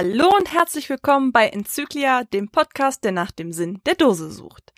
Hallo 0.00 0.30
und 0.36 0.52
herzlich 0.52 0.88
willkommen 0.90 1.32
bei 1.32 1.48
Enzyklia, 1.48 2.22
dem 2.22 2.50
Podcast, 2.50 3.02
der 3.02 3.10
nach 3.10 3.32
dem 3.32 3.52
Sinn 3.52 3.80
der 3.84 3.96
Dose 3.96 4.30
sucht. 4.30 4.72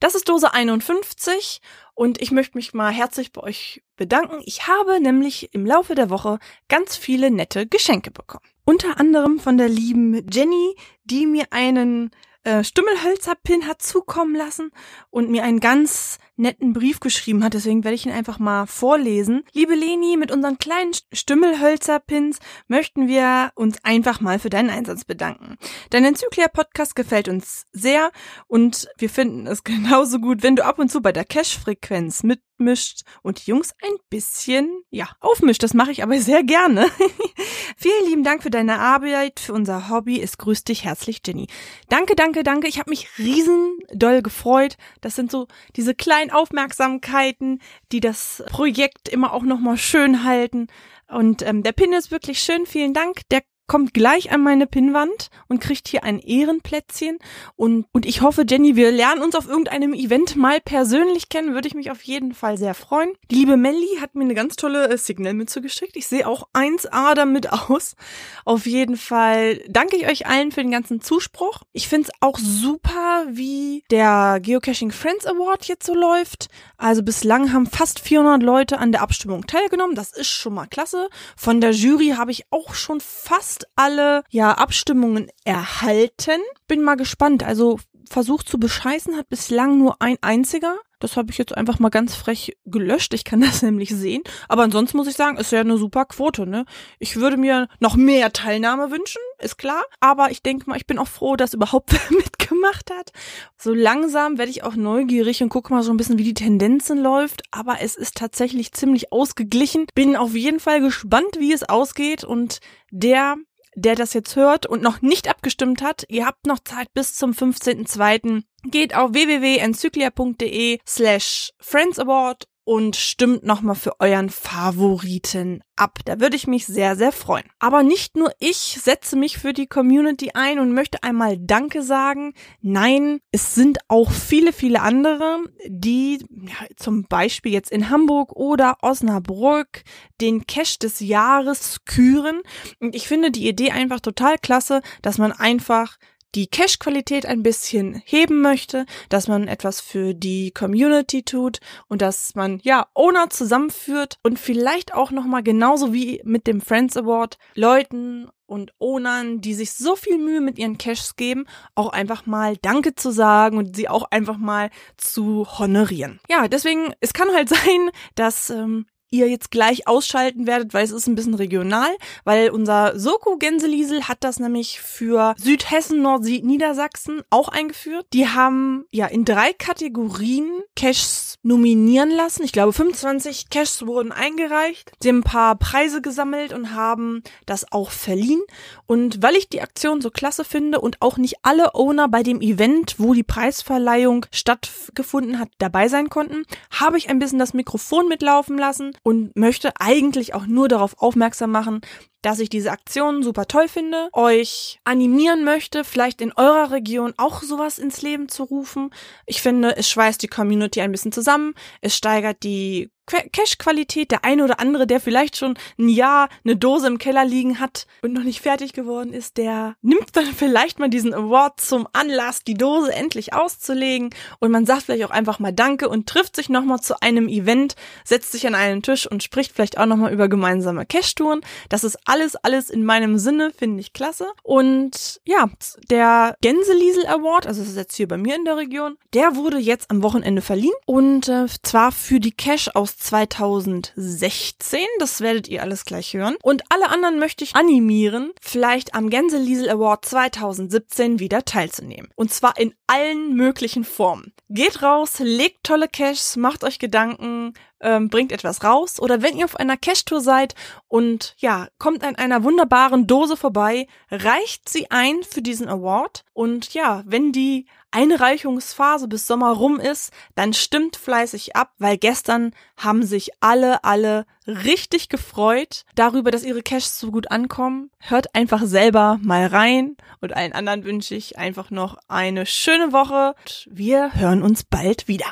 Das 0.00 0.14
ist 0.14 0.26
Dose 0.26 0.54
51 0.54 1.60
und 1.92 2.22
ich 2.22 2.30
möchte 2.30 2.56
mich 2.56 2.72
mal 2.72 2.90
herzlich 2.90 3.30
bei 3.30 3.42
euch 3.42 3.82
bedanken. 3.96 4.40
Ich 4.46 4.66
habe 4.66 5.00
nämlich 5.00 5.52
im 5.52 5.66
Laufe 5.66 5.94
der 5.94 6.08
Woche 6.08 6.38
ganz 6.70 6.96
viele 6.96 7.30
nette 7.30 7.66
Geschenke 7.66 8.10
bekommen. 8.10 8.46
Unter 8.64 8.98
anderem 8.98 9.38
von 9.38 9.58
der 9.58 9.68
lieben 9.68 10.26
Jenny, 10.32 10.74
die 11.04 11.26
mir 11.26 11.48
einen 11.50 12.10
äh, 12.44 12.62
Stümmelhölzer-Pin 12.62 13.66
hat 13.66 13.82
zukommen 13.82 14.34
lassen 14.34 14.70
und 15.10 15.30
mir 15.30 15.44
einen 15.44 15.60
ganz 15.60 16.18
netten 16.36 16.72
Brief 16.72 17.00
geschrieben 17.00 17.44
hat. 17.44 17.54
Deswegen 17.54 17.84
werde 17.84 17.94
ich 17.94 18.06
ihn 18.06 18.12
einfach 18.12 18.38
mal 18.38 18.66
vorlesen. 18.66 19.44
Liebe 19.52 19.74
Leni, 19.74 20.16
mit 20.16 20.32
unseren 20.32 20.58
kleinen 20.58 20.92
Stümmelhölzer-Pins 21.12 22.38
möchten 22.68 23.08
wir 23.08 23.52
uns 23.54 23.78
einfach 23.84 24.20
mal 24.20 24.38
für 24.38 24.50
deinen 24.50 24.70
Einsatz 24.70 25.04
bedanken. 25.04 25.56
Dein 25.90 26.04
Enzyklia-Podcast 26.04 26.96
gefällt 26.96 27.28
uns 27.28 27.66
sehr 27.72 28.10
und 28.46 28.88
wir 28.98 29.10
finden 29.10 29.46
es 29.46 29.64
genauso 29.64 30.18
gut, 30.18 30.42
wenn 30.42 30.56
du 30.56 30.64
ab 30.64 30.78
und 30.78 30.90
zu 30.90 31.00
bei 31.00 31.12
der 31.12 31.24
Cash-Frequenz 31.24 32.22
mitmischt 32.22 33.02
und 33.22 33.44
die 33.44 33.50
Jungs 33.50 33.72
ein 33.82 33.96
bisschen, 34.10 34.82
ja, 34.90 35.08
aufmischt. 35.20 35.62
Das 35.62 35.74
mache 35.74 35.92
ich 35.92 36.02
aber 36.02 36.18
sehr 36.20 36.42
gerne. 36.42 36.86
Vielen 37.76 38.06
lieben 38.08 38.24
Dank 38.24 38.42
für 38.42 38.50
deine 38.50 38.78
Arbeit, 38.78 39.40
für 39.40 39.52
unser 39.52 39.88
Hobby. 39.88 40.20
Es 40.20 40.38
grüßt 40.38 40.68
dich 40.68 40.84
herzlich, 40.84 41.20
Jenny. 41.24 41.46
Danke, 41.88 42.14
danke, 42.16 42.33
danke. 42.42 42.68
Ich 42.68 42.78
habe 42.78 42.90
mich 42.90 43.08
riesen 43.18 43.78
doll 43.92 44.22
gefreut. 44.22 44.76
Das 45.00 45.14
sind 45.14 45.30
so 45.30 45.46
diese 45.76 45.94
kleinen 45.94 46.30
Aufmerksamkeiten, 46.30 47.60
die 47.92 48.00
das 48.00 48.42
Projekt 48.48 49.08
immer 49.08 49.32
auch 49.32 49.42
nochmal 49.42 49.76
schön 49.76 50.24
halten. 50.24 50.68
Und 51.08 51.42
ähm, 51.42 51.62
der 51.62 51.72
Pin 51.72 51.92
ist 51.92 52.10
wirklich 52.10 52.40
schön. 52.40 52.66
Vielen 52.66 52.94
Dank. 52.94 53.20
Der 53.30 53.42
kommt 53.66 53.94
gleich 53.94 54.30
an 54.30 54.42
meine 54.42 54.66
Pinnwand 54.66 55.30
und 55.48 55.60
kriegt 55.60 55.88
hier 55.88 56.04
ein 56.04 56.18
Ehrenplätzchen. 56.18 57.18
Und, 57.56 57.86
und 57.92 58.06
ich 58.06 58.20
hoffe, 58.20 58.44
Jenny, 58.48 58.76
wir 58.76 58.92
lernen 58.92 59.22
uns 59.22 59.34
auf 59.34 59.48
irgendeinem 59.48 59.94
Event 59.94 60.36
mal 60.36 60.60
persönlich 60.60 61.28
kennen. 61.28 61.54
Würde 61.54 61.68
ich 61.68 61.74
mich 61.74 61.90
auf 61.90 62.02
jeden 62.02 62.34
Fall 62.34 62.58
sehr 62.58 62.74
freuen. 62.74 63.12
Die 63.30 63.36
liebe 63.36 63.56
Melly 63.56 63.98
hat 64.00 64.14
mir 64.14 64.24
eine 64.24 64.34
ganz 64.34 64.56
tolle 64.56 64.88
äh, 64.88 64.98
Signalmütze 64.98 65.62
geschickt. 65.62 65.96
Ich 65.96 66.06
sehe 66.06 66.28
auch 66.28 66.48
1A 66.52 67.14
damit 67.14 67.52
aus. 67.52 67.96
Auf 68.44 68.66
jeden 68.66 68.96
Fall 68.96 69.60
danke 69.68 69.96
ich 69.96 70.06
euch 70.06 70.26
allen 70.26 70.52
für 70.52 70.62
den 70.62 70.70
ganzen 70.70 71.00
Zuspruch. 71.00 71.62
Ich 71.72 71.88
finde 71.88 72.08
es 72.08 72.22
auch 72.22 72.38
super, 72.38 73.24
wie 73.30 73.84
der 73.90 74.40
Geocaching 74.42 74.90
Friends 74.90 75.26
Award 75.26 75.66
jetzt 75.66 75.86
so 75.86 75.94
läuft. 75.94 76.48
Also 76.76 77.02
bislang 77.02 77.52
haben 77.52 77.66
fast 77.66 78.00
400 78.00 78.42
Leute 78.42 78.78
an 78.78 78.92
der 78.92 79.02
Abstimmung 79.02 79.46
teilgenommen. 79.46 79.94
Das 79.94 80.12
ist 80.12 80.28
schon 80.28 80.54
mal 80.54 80.66
klasse. 80.66 81.08
Von 81.36 81.60
der 81.60 81.70
Jury 81.70 82.14
habe 82.16 82.30
ich 82.30 82.44
auch 82.50 82.74
schon 82.74 83.00
fast 83.00 83.53
fast 83.54 83.66
alle 83.76 84.22
ja 84.30 84.52
Abstimmungen 84.52 85.28
erhalten. 85.44 86.40
Bin 86.66 86.82
mal 86.82 86.96
gespannt. 86.96 87.42
Also 87.42 87.78
versucht 88.08 88.48
zu 88.48 88.58
bescheißen 88.58 89.16
hat 89.16 89.28
bislang 89.28 89.78
nur 89.78 90.00
ein 90.00 90.16
einziger. 90.20 90.76
Das 91.00 91.18
habe 91.18 91.30
ich 91.30 91.38
jetzt 91.38 91.54
einfach 91.54 91.80
mal 91.80 91.90
ganz 91.90 92.14
frech 92.14 92.56
gelöscht. 92.64 93.12
Ich 93.12 93.24
kann 93.24 93.40
das 93.42 93.62
nämlich 93.62 93.90
sehen. 93.90 94.22
Aber 94.48 94.62
ansonsten 94.62 94.96
muss 94.96 95.06
ich 95.06 95.16
sagen, 95.16 95.36
ist 95.36 95.52
ja 95.52 95.60
eine 95.60 95.76
super 95.76 96.06
Quote, 96.06 96.46
ne? 96.46 96.64
Ich 96.98 97.16
würde 97.16 97.36
mir 97.36 97.68
noch 97.78 97.96
mehr 97.96 98.32
Teilnahme 98.32 98.90
wünschen, 98.90 99.20
ist 99.38 99.58
klar. 99.58 99.84
Aber 100.00 100.30
ich 100.30 100.42
denke 100.42 100.68
mal, 100.68 100.76
ich 100.76 100.86
bin 100.86 100.98
auch 100.98 101.08
froh, 101.08 101.36
dass 101.36 101.54
überhaupt 101.54 101.92
wer 102.10 102.16
mitgemacht 102.16 102.90
hat. 102.90 103.10
So 103.58 103.74
langsam 103.74 104.38
werde 104.38 104.50
ich 104.50 104.62
auch 104.62 104.76
neugierig 104.76 105.42
und 105.42 105.50
gucke 105.50 105.72
mal 105.72 105.82
so 105.82 105.92
ein 105.92 105.96
bisschen, 105.96 106.18
wie 106.18 106.24
die 106.24 106.34
Tendenzen 106.34 106.98
läuft. 106.98 107.42
Aber 107.50 107.80
es 107.80 107.96
ist 107.96 108.16
tatsächlich 108.16 108.72
ziemlich 108.72 109.12
ausgeglichen. 109.12 109.86
Bin 109.94 110.16
auf 110.16 110.34
jeden 110.34 110.60
Fall 110.60 110.80
gespannt, 110.80 111.36
wie 111.38 111.52
es 111.52 111.68
ausgeht. 111.68 112.24
Und 112.24 112.60
der 112.90 113.36
der 113.74 113.94
das 113.94 114.14
jetzt 114.14 114.36
hört 114.36 114.66
und 114.66 114.82
noch 114.82 115.02
nicht 115.02 115.28
abgestimmt 115.28 115.82
hat, 115.82 116.04
ihr 116.08 116.26
habt 116.26 116.46
noch 116.46 116.58
Zeit 116.60 116.88
bis 116.94 117.14
zum 117.14 117.32
15.02. 117.32 118.42
Geht 118.70 118.94
auf 118.94 119.12
www.enzyklia.de 119.12 120.78
slash 120.86 121.50
Friends 121.58 121.98
Award 121.98 122.44
und 122.64 122.96
stimmt 122.96 123.44
nochmal 123.44 123.74
für 123.74 124.00
euren 124.00 124.30
Favoriten 124.30 125.62
ab. 125.76 125.98
Da 126.04 126.20
würde 126.20 126.36
ich 126.36 126.46
mich 126.46 126.66
sehr, 126.66 126.96
sehr 126.96 127.12
freuen. 127.12 127.44
Aber 127.58 127.82
nicht 127.82 128.16
nur 128.16 128.32
ich 128.38 128.56
setze 128.56 129.16
mich 129.16 129.38
für 129.38 129.52
die 129.52 129.66
Community 129.66 130.30
ein 130.34 130.58
und 130.58 130.72
möchte 130.72 131.02
einmal 131.02 131.36
Danke 131.38 131.82
sagen. 131.82 132.32
Nein, 132.60 133.20
es 133.32 133.54
sind 133.54 133.78
auch 133.88 134.10
viele, 134.10 134.52
viele 134.52 134.80
andere, 134.80 135.40
die 135.66 136.24
ja, 136.30 136.66
zum 136.76 137.04
Beispiel 137.04 137.52
jetzt 137.52 137.70
in 137.70 137.90
Hamburg 137.90 138.32
oder 138.32 138.78
Osnabrück 138.82 139.82
den 140.20 140.46
Cash 140.46 140.78
des 140.78 141.00
Jahres 141.00 141.84
küren. 141.84 142.40
Und 142.80 142.94
ich 142.94 143.08
finde 143.08 143.30
die 143.30 143.48
Idee 143.48 143.72
einfach 143.72 144.00
total 144.00 144.38
klasse, 144.38 144.80
dass 145.02 145.18
man 145.18 145.32
einfach 145.32 145.98
die 146.34 146.46
Cache-Qualität 146.46 147.26
ein 147.26 147.42
bisschen 147.42 148.02
heben 148.04 148.40
möchte, 148.40 148.86
dass 149.08 149.28
man 149.28 149.48
etwas 149.48 149.80
für 149.80 150.14
die 150.14 150.50
Community 150.50 151.22
tut 151.22 151.60
und 151.88 152.02
dass 152.02 152.34
man 152.34 152.60
ja 152.62 152.86
Owner 152.94 153.30
zusammenführt 153.30 154.18
und 154.22 154.38
vielleicht 154.38 154.94
auch 154.94 155.10
noch 155.10 155.24
mal 155.24 155.42
genauso 155.42 155.92
wie 155.92 156.20
mit 156.24 156.46
dem 156.46 156.60
Friends 156.60 156.96
Award 156.96 157.38
Leuten 157.54 158.28
und 158.46 158.72
Ownern, 158.78 159.40
die 159.40 159.54
sich 159.54 159.72
so 159.72 159.96
viel 159.96 160.18
Mühe 160.18 160.40
mit 160.40 160.58
ihren 160.58 160.78
Caches 160.78 161.16
geben, 161.16 161.46
auch 161.74 161.90
einfach 161.90 162.26
mal 162.26 162.56
Danke 162.58 162.94
zu 162.94 163.10
sagen 163.10 163.56
und 163.58 163.74
sie 163.74 163.88
auch 163.88 164.10
einfach 164.10 164.36
mal 164.36 164.70
zu 164.96 165.46
honorieren. 165.58 166.20
Ja, 166.28 166.48
deswegen, 166.48 166.92
es 167.00 167.12
kann 167.12 167.32
halt 167.32 167.48
sein, 167.50 167.90
dass 168.14 168.50
ähm, 168.50 168.86
ihr 169.14 169.28
jetzt 169.28 169.50
gleich 169.50 169.86
ausschalten 169.86 170.46
werdet, 170.46 170.74
weil 170.74 170.84
es 170.84 170.90
ist 170.90 171.06
ein 171.06 171.14
bisschen 171.14 171.34
regional, 171.34 171.90
weil 172.24 172.50
unser 172.50 172.98
Soko 172.98 173.36
Gänseliesel 173.36 174.08
hat 174.08 174.18
das 174.20 174.40
nämlich 174.40 174.80
für 174.80 175.34
Südhessen, 175.38 176.02
Nord-Niedersachsen 176.02 177.22
auch 177.30 177.48
eingeführt. 177.48 178.06
Die 178.12 178.28
haben 178.28 178.86
ja 178.90 179.06
in 179.06 179.24
drei 179.24 179.52
Kategorien 179.52 180.62
Caches 180.76 181.38
nominieren 181.42 182.10
lassen. 182.10 182.42
Ich 182.42 182.52
glaube 182.52 182.72
25 182.72 183.50
Caches 183.50 183.86
wurden 183.86 184.12
eingereicht. 184.12 184.92
Sie 185.00 185.10
haben 185.10 185.18
ein 185.18 185.22
paar 185.22 185.56
Preise 185.56 186.00
gesammelt 186.00 186.52
und 186.52 186.74
haben 186.74 187.22
das 187.46 187.70
auch 187.70 187.90
verliehen. 187.90 188.42
Und 188.86 189.22
weil 189.22 189.36
ich 189.36 189.48
die 189.48 189.60
Aktion 189.60 190.00
so 190.00 190.10
klasse 190.10 190.44
finde 190.44 190.80
und 190.80 191.00
auch 191.00 191.18
nicht 191.18 191.36
alle 191.42 191.74
Owner 191.74 192.08
bei 192.08 192.22
dem 192.22 192.40
Event, 192.40 192.96
wo 192.98 193.14
die 193.14 193.22
Preisverleihung 193.22 194.26
stattgefunden 194.30 195.38
hat, 195.38 195.48
dabei 195.58 195.88
sein 195.88 196.08
konnten, 196.08 196.44
habe 196.70 196.98
ich 196.98 197.10
ein 197.10 197.18
bisschen 197.18 197.38
das 197.38 197.54
Mikrofon 197.54 198.08
mitlaufen 198.08 198.58
lassen 198.58 198.92
und 199.04 199.36
möchte 199.36 199.72
eigentlich 199.78 200.34
auch 200.34 200.46
nur 200.46 200.66
darauf 200.66 201.00
aufmerksam 201.00 201.52
machen, 201.52 201.82
dass 202.24 202.40
ich 202.40 202.48
diese 202.48 202.72
Aktion 202.72 203.22
super 203.22 203.46
toll 203.46 203.68
finde, 203.68 204.08
euch 204.12 204.80
animieren 204.84 205.44
möchte, 205.44 205.84
vielleicht 205.84 206.20
in 206.20 206.32
eurer 206.32 206.70
Region 206.70 207.12
auch 207.18 207.42
sowas 207.42 207.78
ins 207.78 208.02
Leben 208.02 208.28
zu 208.28 208.44
rufen. 208.44 208.90
Ich 209.26 209.42
finde, 209.42 209.76
es 209.76 209.90
schweißt 209.90 210.22
die 210.22 210.28
Community 210.28 210.80
ein 210.80 210.92
bisschen 210.92 211.12
zusammen, 211.12 211.54
es 211.82 211.94
steigert 211.94 212.42
die 212.42 212.90
Cash-Qualität, 213.06 214.10
der 214.10 214.24
eine 214.24 214.44
oder 214.44 214.60
andere, 214.60 214.86
der 214.86 214.98
vielleicht 214.98 215.36
schon 215.36 215.58
ein 215.78 215.88
Jahr 215.88 216.28
eine 216.44 216.56
Dose 216.56 216.86
im 216.86 216.98
Keller 216.98 217.24
liegen 217.24 217.60
hat 217.60 217.86
und 218.02 218.14
noch 218.14 218.22
nicht 218.22 218.40
fertig 218.40 218.72
geworden 218.72 219.12
ist, 219.12 219.36
der 219.36 219.76
nimmt 219.82 220.16
dann 220.16 220.26
vielleicht 220.36 220.78
mal 220.78 220.88
diesen 220.88 221.12
Award 221.12 221.60
zum 221.60 221.86
Anlass, 221.92 222.44
die 222.44 222.54
Dose 222.54 222.92
endlich 222.92 223.34
auszulegen 223.34 224.10
und 224.38 224.50
man 224.50 224.64
sagt 224.64 224.84
vielleicht 224.84 225.04
auch 225.04 225.10
einfach 225.10 225.38
mal 225.38 225.52
Danke 225.52 225.88
und 225.88 226.08
trifft 226.08 226.34
sich 226.34 226.48
nochmal 226.48 226.80
zu 226.80 227.00
einem 227.02 227.28
Event, 227.28 227.76
setzt 228.04 228.32
sich 228.32 228.46
an 228.46 228.54
einen 228.54 228.82
Tisch 228.82 229.06
und 229.06 229.22
spricht 229.22 229.52
vielleicht 229.52 229.76
auch 229.76 229.86
nochmal 229.86 230.12
über 230.12 230.28
gemeinsame 230.28 230.86
Cash-Touren. 230.86 231.42
Das 231.68 231.84
ist 231.84 231.98
alles, 232.14 232.36
alles 232.36 232.70
in 232.70 232.84
meinem 232.84 233.18
Sinne, 233.18 233.50
finde 233.50 233.80
ich 233.80 233.92
klasse. 233.92 234.28
Und 234.44 235.20
ja, 235.24 235.50
der 235.90 236.36
Gänseliesel 236.40 237.06
Award, 237.08 237.48
also 237.48 237.60
das 237.60 237.70
ist 237.70 237.76
jetzt 237.76 237.96
hier 237.96 238.06
bei 238.06 238.16
mir 238.16 238.36
in 238.36 238.44
der 238.44 238.56
Region, 238.56 238.96
der 239.14 239.34
wurde 239.34 239.58
jetzt 239.58 239.90
am 239.90 240.04
Wochenende 240.04 240.40
verliehen 240.40 240.74
und 240.86 241.28
äh, 241.28 241.46
zwar 241.62 241.90
für 241.90 242.20
die 242.20 242.30
Cash 242.30 242.70
aus 242.74 242.96
2016, 242.98 244.78
das 245.00 245.20
werdet 245.22 245.48
ihr 245.48 245.62
alles 245.62 245.84
gleich 245.84 246.14
hören. 246.14 246.36
Und 246.40 246.62
alle 246.68 246.88
anderen 246.88 247.18
möchte 247.18 247.42
ich 247.42 247.56
animieren, 247.56 248.30
vielleicht 248.40 248.94
am 248.94 249.10
Gänseliesel 249.10 249.68
Award 249.68 250.04
2017 250.04 251.18
wieder 251.18 251.44
teilzunehmen. 251.44 252.10
Und 252.14 252.32
zwar 252.32 252.56
in 252.56 252.74
allen 252.86 253.34
möglichen 253.34 253.82
Formen. 253.82 254.32
Geht 254.50 254.82
raus, 254.82 255.14
legt 255.18 255.64
tolle 255.64 255.88
Caches, 255.88 256.36
macht 256.36 256.62
euch 256.62 256.78
Gedanken, 256.78 257.54
ähm, 257.84 258.08
bringt 258.08 258.32
etwas 258.32 258.64
raus. 258.64 258.98
Oder 258.98 259.22
wenn 259.22 259.36
ihr 259.36 259.44
auf 259.44 259.56
einer 259.56 259.76
Cash-Tour 259.76 260.20
seid 260.20 260.54
und 260.88 261.34
ja, 261.38 261.68
kommt 261.78 262.02
an 262.02 262.16
einer 262.16 262.42
wunderbaren 262.42 263.06
Dose 263.06 263.36
vorbei, 263.36 263.86
reicht 264.10 264.68
sie 264.68 264.90
ein 264.90 265.22
für 265.22 265.42
diesen 265.42 265.68
Award. 265.68 266.24
Und 266.32 266.74
ja, 266.74 267.04
wenn 267.06 267.30
die 267.30 267.66
Einreichungsphase 267.94 269.06
bis 269.06 269.26
Sommer 269.28 269.52
rum 269.52 269.78
ist, 269.78 270.12
dann 270.34 270.52
stimmt 270.52 270.96
fleißig 270.96 271.54
ab, 271.54 271.70
weil 271.78 271.96
gestern 271.96 272.52
haben 272.76 273.04
sich 273.04 273.30
alle, 273.38 273.84
alle 273.84 274.26
richtig 274.48 275.08
gefreut 275.08 275.84
darüber, 275.94 276.32
dass 276.32 276.42
ihre 276.42 276.62
Caches 276.62 276.98
so 276.98 277.12
gut 277.12 277.30
ankommen. 277.30 277.90
Hört 278.00 278.34
einfach 278.34 278.62
selber 278.64 279.18
mal 279.22 279.46
rein 279.46 279.96
und 280.20 280.34
allen 280.34 280.52
anderen 280.52 280.84
wünsche 280.84 281.14
ich 281.14 281.38
einfach 281.38 281.70
noch 281.70 281.96
eine 282.08 282.46
schöne 282.46 282.92
Woche. 282.92 283.36
Wir 283.66 284.12
hören 284.14 284.42
uns 284.42 284.64
bald 284.64 285.06
wieder. 285.06 285.26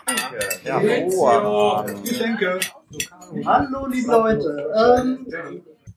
Ja, 0.65 0.81
oh, 0.81 1.85
Hallo 3.45 3.87
liebe 3.87 4.13
Leute, 4.13 5.01
ähm, 5.01 5.27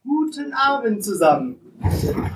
guten 0.02 0.52
Abend 0.52 1.04
zusammen. 1.04 1.65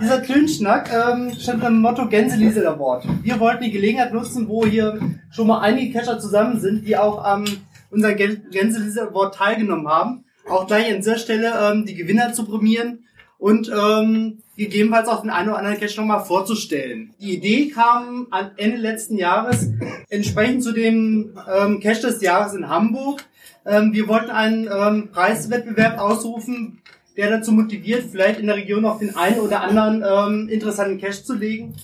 Dieser 0.01 0.21
Klönschnack 0.21 0.91
ähm, 0.93 1.33
stand 1.39 1.63
dem 1.63 1.81
Motto 1.81 2.07
Gänseliesel 2.09 2.67
Award. 2.67 3.05
Wir 3.23 3.41
wollten 3.41 3.65
die 3.65 3.71
Gelegenheit 3.71 4.13
nutzen, 4.13 4.49
wo 4.49 4.67
hier 4.67 4.99
schon 5.31 5.47
mal 5.47 5.61
einige 5.61 5.93
Catcher 5.93 6.19
zusammen 6.19 6.61
sind, 6.61 6.87
die 6.87 6.97
auch 6.97 7.25
am 7.25 7.45
unseren 7.91 8.17
Gänseliesel 8.17 9.09
Award 9.09 9.35
teilgenommen 9.35 9.89
haben. 9.89 10.25
Auch 10.49 10.67
gleich 10.67 10.91
an 10.91 10.99
dieser 10.99 11.19
Stelle 11.19 11.53
ähm, 11.61 11.87
die 11.87 11.95
Gewinner 11.95 12.33
zu 12.33 12.45
prämieren 12.45 13.05
und 13.39 13.71
ähm, 13.71 14.43
gegebenenfalls 14.57 15.09
auch 15.09 15.23
den 15.23 15.31
einen 15.31 15.49
oder 15.49 15.59
anderen 15.59 15.79
Cache 15.79 15.97
nochmal 15.97 16.25
vorzustellen. 16.25 17.15
Die 17.21 17.35
Idee 17.37 17.69
kam 17.71 18.27
am 18.31 18.51
Ende 18.57 18.77
letzten 18.77 19.17
Jahres 19.17 19.71
entsprechend 20.11 20.63
zu 20.63 20.73
dem 20.73 21.39
ähm, 21.51 21.81
Cache 21.81 22.03
des 22.03 22.21
Jahres 22.21 22.55
in 22.55 22.69
Hamburg. 22.69 23.25
Ähm, 23.65 23.93
wir 23.93 24.09
wollten 24.09 24.31
einen 24.31 24.69
ähm, 24.73 25.09
Preiswettbewerb 25.11 25.99
ausrufen, 25.99 26.83
der 27.17 27.31
dazu 27.31 27.53
motiviert, 27.53 28.05
vielleicht 28.11 28.41
in 28.41 28.47
der 28.47 28.57
Region 28.57 28.85
auch 28.85 28.99
den 28.99 29.17
einen 29.17 29.41
oder 29.41 29.63
anderen 29.63 30.05
ähm, 30.07 30.49
interessanten 30.49 31.01
Cache 31.01 31.25
zu 31.25 31.35
legen 31.35 31.75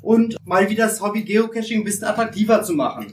und 0.00 0.36
mal 0.44 0.68
wieder 0.68 0.86
das 0.86 1.00
Hobby 1.00 1.22
Geocaching 1.22 1.80
ein 1.80 1.84
bisschen 1.84 2.08
attraktiver 2.08 2.62
zu 2.62 2.72
machen. 2.72 3.12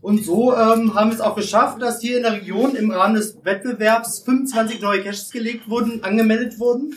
Und 0.00 0.24
so 0.24 0.54
ähm, 0.54 0.94
haben 0.94 1.10
wir 1.10 1.14
es 1.14 1.20
auch 1.20 1.34
geschafft, 1.34 1.82
dass 1.82 2.00
hier 2.00 2.18
in 2.18 2.22
der 2.22 2.34
Region 2.34 2.76
im 2.76 2.90
Rahmen 2.90 3.16
des 3.16 3.44
Wettbewerbs 3.44 4.20
25 4.20 4.80
neue 4.80 5.02
Caches 5.02 5.30
gelegt 5.30 5.68
wurden, 5.68 6.04
angemeldet 6.04 6.58
wurden, 6.60 6.94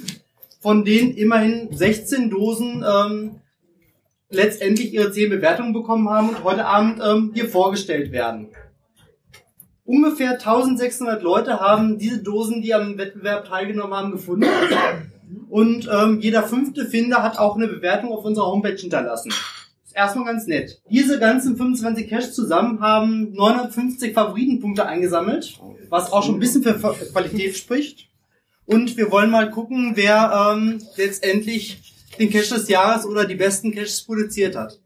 von 0.59 0.85
denen 0.85 1.15
immerhin 1.15 1.69
16 1.71 2.29
Dosen 2.29 2.85
ähm, 2.87 3.41
letztendlich 4.29 4.93
ihre 4.93 5.11
10 5.11 5.31
Bewertungen 5.31 5.73
bekommen 5.73 6.09
haben 6.09 6.29
und 6.29 6.43
heute 6.43 6.65
Abend 6.65 7.01
ähm, 7.03 7.31
hier 7.33 7.49
vorgestellt 7.49 8.11
werden. 8.11 8.49
Ungefähr 9.85 10.31
1600 10.31 11.21
Leute 11.23 11.59
haben 11.59 11.97
diese 11.97 12.21
Dosen, 12.21 12.61
die 12.61 12.73
am 12.73 12.97
Wettbewerb 12.97 13.47
teilgenommen 13.47 13.93
haben, 13.93 14.11
gefunden. 14.11 14.45
Und 15.49 15.89
ähm, 15.91 16.19
jeder 16.21 16.43
fünfte 16.43 16.85
Finder 16.85 17.23
hat 17.23 17.37
auch 17.37 17.55
eine 17.55 17.67
Bewertung 17.67 18.11
auf 18.11 18.23
unserer 18.23 18.47
Homepage 18.47 18.75
hinterlassen. 18.75 19.33
Ist 19.85 19.95
erstmal 19.95 20.25
ganz 20.25 20.47
nett. 20.47 20.81
Diese 20.89 21.19
ganzen 21.19 21.57
25 21.57 22.07
Cash 22.07 22.31
zusammen 22.31 22.79
haben 22.79 23.33
950 23.33 24.13
Favoritenpunkte 24.13 24.85
eingesammelt, 24.85 25.59
was 25.89 26.11
auch 26.11 26.23
schon 26.23 26.35
ein 26.35 26.39
bisschen 26.39 26.63
für 26.63 26.75
Qualität 26.75 27.57
spricht. 27.57 28.09
Und 28.65 28.95
wir 28.95 29.11
wollen 29.11 29.31
mal 29.31 29.49
gucken, 29.49 29.93
wer 29.95 30.53
ähm, 30.53 30.81
letztendlich 30.95 31.81
den 32.19 32.29
Cache 32.29 32.55
des 32.55 32.69
Jahres 32.69 33.05
oder 33.05 33.25
die 33.25 33.35
besten 33.35 33.71
Caches 33.71 34.03
produziert 34.03 34.55
hat. 34.55 34.79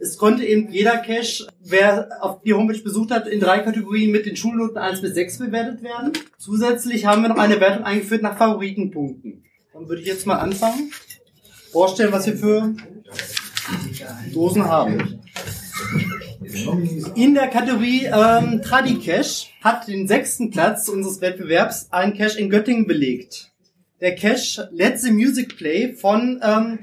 Es 0.00 0.16
konnte 0.16 0.44
eben 0.44 0.72
jeder 0.72 0.96
Cache, 0.98 1.46
wer 1.62 2.08
auf 2.20 2.42
die 2.42 2.54
Homepage 2.54 2.80
besucht 2.80 3.10
hat, 3.10 3.28
in 3.28 3.38
drei 3.38 3.58
Kategorien 3.58 4.10
mit 4.10 4.24
den 4.24 4.34
Schulnoten 4.34 4.78
1 4.78 5.02
bis 5.02 5.14
6 5.14 5.38
bewertet 5.38 5.82
werden. 5.82 6.12
Zusätzlich 6.38 7.04
haben 7.04 7.22
wir 7.22 7.28
noch 7.28 7.38
eine 7.38 7.60
Wertung 7.60 7.84
eingeführt 7.84 8.22
nach 8.22 8.38
Favoritenpunkten. 8.38 9.44
Dann 9.74 9.88
würde 9.88 10.00
ich 10.00 10.08
jetzt 10.08 10.26
mal 10.26 10.36
anfangen. 10.36 10.90
Vorstellen, 11.70 12.12
was 12.12 12.26
wir 12.26 12.36
für 12.36 12.74
Dosen 14.32 14.64
haben. 14.64 15.20
In 17.14 17.34
der 17.34 17.48
Kategorie 17.48 18.06
ähm, 18.06 18.62
Tradi 18.62 18.98
Cache 18.98 19.48
hat 19.62 19.86
den 19.86 20.08
sechsten 20.08 20.50
Platz 20.50 20.88
unseres 20.88 21.20
Wettbewerbs 21.20 21.88
ein 21.90 22.16
Cache 22.16 22.38
in 22.38 22.48
Göttingen 22.48 22.86
belegt. 22.86 23.50
Der 24.00 24.14
Cache 24.14 24.70
Let 24.72 24.98
the 24.98 25.10
Music 25.10 25.58
Play 25.58 25.92
von 25.92 26.40
ähm, 26.42 26.78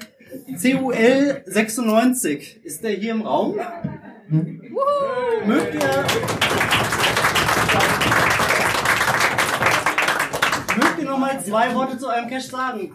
CUL 0.61 1.43
96. 1.45 2.59
Ist 2.63 2.83
der 2.83 2.91
hier 2.91 3.11
im 3.11 3.21
Raum? 3.21 3.59
Mögt 5.45 5.73
ihr, 5.73 6.05
mögt 10.75 10.99
ihr 10.99 11.05
noch 11.05 11.17
mal 11.17 11.39
zwei 11.43 11.73
Worte 11.73 11.97
zu 11.97 12.07
eurem 12.07 12.29
Cache 12.29 12.41
sagen? 12.41 12.91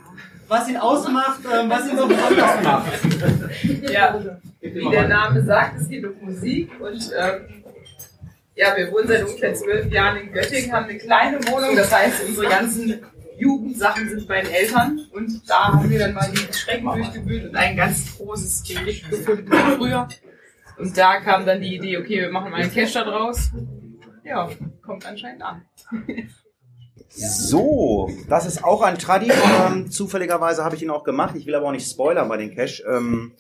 Was 0.49 0.69
ihn 0.69 0.77
ausmacht, 0.77 1.41
ähm, 1.51 1.71
was 1.71 1.89
ihn 1.89 1.97
so 1.97 2.07
besonders 2.07 2.63
macht? 2.63 2.93
Ja, 3.91 4.23
wie 4.61 4.91
der 4.91 5.09
Name 5.09 5.43
sagt, 5.43 5.81
es 5.81 5.89
geht 5.89 6.05
um 6.05 6.13
Musik 6.21 6.71
und 6.81 7.11
ähm, 7.19 7.63
ja, 8.55 8.77
wir 8.77 8.93
wohnen 8.93 9.09
seit 9.09 9.25
ungefähr 9.25 9.55
zwölf 9.55 9.91
Jahren 9.91 10.19
in 10.19 10.33
Göttingen, 10.33 10.73
haben 10.73 10.85
eine 10.85 10.99
kleine 10.99 11.39
Wohnung, 11.49 11.75
das 11.75 11.91
heißt, 11.91 12.25
unsere 12.29 12.49
ganzen 12.49 13.03
Jugendsachen 13.43 14.09
sind 14.09 14.29
bei 14.29 14.41
den 14.41 14.53
Eltern 14.53 15.01
und 15.13 15.49
da 15.49 15.73
haben 15.73 15.91
wir 15.91 15.99
dann 15.99 16.15
mal 16.15 16.31
die 16.31 16.53
Schrecken 16.53 16.87
durchgewühlt 16.87 17.51
und 17.51 17.57
ein 17.57 17.77
ganz 17.77 18.17
großes 18.17 18.63
Gericht 18.63 19.11
gefunden 19.11 19.53
früher. 19.77 20.09
Und 20.79 20.97
da 20.97 21.21
kam 21.21 21.45
dann 21.45 21.61
die 21.61 21.77
Idee, 21.77 21.99
okay, 21.99 22.21
wir 22.21 22.31
machen 22.31 22.51
mal 22.51 22.61
einen 22.61 22.73
Cash 22.73 22.95
da 22.95 23.05
draus. 23.05 23.51
Ja, 24.25 24.49
kommt 24.83 25.05
anscheinend 25.07 25.43
an. 25.43 25.63
So, 27.09 28.11
das 28.29 28.47
ist 28.47 28.65
auch 28.65 28.81
ein 28.83 28.99
Tradi. 28.99 29.31
Ähm, 29.31 29.91
zufälligerweise 29.91 30.65
habe 30.65 30.77
ich 30.77 30.83
ihn 30.83 30.91
auch 30.91 31.05
gemacht. 31.05 31.35
Ich 31.37 31.45
will 31.47 31.55
aber 31.55 31.67
auch 31.67 31.73
nicht 31.73 31.91
spoilern 31.91 32.29
bei 32.29 32.39
den 32.39 32.55
Cash. 32.55 32.83
Ähm, 32.89 33.33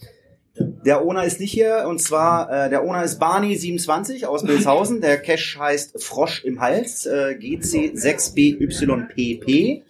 der 0.84 1.04
Owner 1.04 1.24
ist 1.24 1.40
nicht 1.40 1.52
hier 1.52 1.86
und 1.88 2.00
zwar 2.00 2.50
äh, 2.50 2.70
der 2.70 2.84
Owner 2.84 3.04
ist 3.04 3.22
Barney27 3.22 4.26
aus 4.26 4.44
Bilshausen. 4.44 5.00
Der 5.00 5.20
Cache 5.20 5.58
heißt 5.58 6.02
Frosch 6.02 6.44
im 6.44 6.60
Hals, 6.60 7.06
äh, 7.06 7.36
GC6BYPP. 7.38 9.82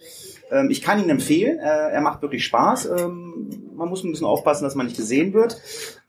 Ähm, 0.51 0.69
ich 0.69 0.81
kann 0.81 1.03
ihn 1.03 1.09
empfehlen. 1.09 1.59
Äh, 1.59 1.91
er 1.91 2.01
macht 2.01 2.21
wirklich 2.21 2.45
Spaß. 2.45 2.89
Ähm, 2.97 3.71
man 3.75 3.89
muss 3.89 4.03
ein 4.03 4.11
bisschen 4.11 4.27
aufpassen, 4.27 4.63
dass 4.63 4.75
man 4.75 4.85
nicht 4.85 4.97
gesehen 4.97 5.33
wird. 5.33 5.59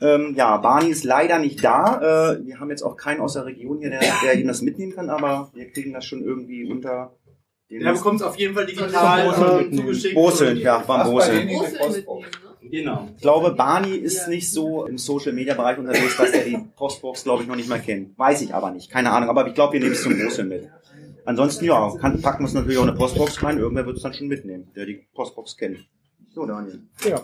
Ähm, 0.01 0.35
ja, 0.37 0.57
Barney 0.59 0.91
ist 0.91 1.05
leider 1.05 1.39
nicht 1.39 1.65
da. 1.65 2.35
Äh, 2.35 2.47
wir 2.47 2.61
haben 2.61 2.71
jetzt 2.71 2.83
auch 2.83 2.97
keinen 2.97 3.21
aus 3.21 3.35
der 3.35 3.47
Region 3.47 3.79
hier, 3.79 3.91
der, 3.91 4.03
der 4.23 4.39
ihm 4.39 4.47
das 4.47 4.61
mitnehmen 4.61 4.95
kann, 4.95 5.09
aber 5.09 5.51
wir 5.55 5.71
kriegen 5.71 5.93
das 5.93 6.05
schon 6.05 6.23
irgendwie 6.23 6.71
unter 6.71 7.15
der 7.71 7.93
bekommt 7.93 8.21
es 8.21 8.27
auf 8.27 8.37
jeden 8.37 8.55
Fall 8.55 8.67
digital 8.67 9.65
äh, 9.65 9.75
zugeschickt. 9.75 10.15
Boseln, 10.15 10.59
ja, 10.59 10.85
beim 10.87 11.11
Boseln. 11.11 11.49
Genau. 12.71 13.09
Ich 13.17 13.23
glaube, 13.23 13.53
Barney 13.53 13.97
ist 13.97 14.29
nicht 14.29 14.51
so 14.51 14.87
im 14.87 14.99
Social 14.99 15.33
Media 15.33 15.55
Bereich 15.55 15.79
unterwegs, 15.79 16.17
dass 16.17 16.31
er 16.31 16.45
die 16.45 16.59
Postbox, 16.77 17.25
glaube 17.25 17.43
ich, 17.43 17.49
noch 17.49 17.57
nicht 17.57 17.69
mal 17.69 17.81
kennt. 17.81 18.19
Weiß 18.19 18.43
ich 18.43 18.55
aber 18.55 18.71
nicht. 18.71 18.91
Keine 18.91 19.11
Ahnung. 19.11 19.29
Aber 19.29 19.47
ich 19.47 19.55
glaube, 19.55 19.75
wir 19.75 19.81
nehmen 19.81 19.93
es 19.93 20.03
zum 20.03 20.19
Boseln 20.19 20.49
mit. 20.49 20.69
Ansonsten, 21.25 21.65
ja, 21.65 21.91
kann, 22.01 22.21
packen 22.21 22.43
wir 22.43 22.49
es 22.49 22.55
natürlich 22.55 22.79
auch 22.79 22.83
eine 22.83 22.93
Postbox 22.93 23.43
rein. 23.43 23.59
Irgendwer 23.59 23.87
wird 23.87 23.97
es 23.97 24.03
dann 24.03 24.13
schon 24.15 24.29
mitnehmen, 24.29 24.71
der 24.77 24.87
die 24.87 25.07
Postbox 25.15 25.57
kennt. 25.57 25.79
So, 26.35 26.45
Daniel. 26.47 26.83
Ja. 27.09 27.23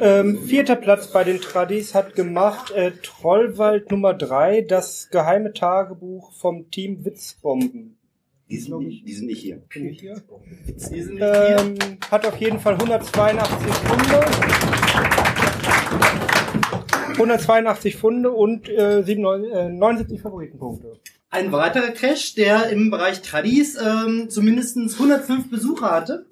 Ähm, 0.00 0.42
vierter 0.42 0.76
Platz 0.76 1.12
bei 1.12 1.22
den 1.22 1.40
Tradis 1.40 1.94
hat 1.94 2.14
gemacht 2.14 2.72
äh, 2.72 2.90
Trollwald 3.02 3.90
Nummer 3.90 4.14
drei, 4.14 4.62
das 4.62 5.08
geheime 5.10 5.52
Tagebuch 5.52 6.32
vom 6.32 6.70
Team 6.70 7.04
Witzbomben. 7.04 7.98
Die 8.52 8.58
sind, 8.58 8.78
nicht, 8.80 9.08
die 9.08 9.14
sind 9.14 9.26
nicht 9.28 9.40
hier. 9.40 9.62
Bin 9.72 9.88
ich 9.88 10.00
hier? 10.00 10.22
Die 10.66 11.00
sind 11.00 11.14
nicht 11.14 11.24
Ähm, 11.24 11.74
hat 12.10 12.26
auf 12.26 12.36
jeden 12.36 12.60
Fall 12.60 12.74
182 12.74 13.72
Funde. 13.72 14.20
182 17.12 17.96
Funde 17.96 18.30
und 18.30 18.68
äh, 18.68 19.02
97, 19.02 19.52
äh, 19.54 19.68
79 19.70 20.20
Favoritenpunkte. 20.20 21.00
Ein 21.30 21.50
weiterer 21.50 21.92
Cache, 21.92 22.34
der 22.36 22.68
im 22.68 22.90
Bereich 22.90 23.22
Tradis 23.22 23.78
ähm, 23.80 24.28
zumindest 24.28 24.76
105 24.76 25.48
Besucher 25.48 25.90
hatte 25.90 26.26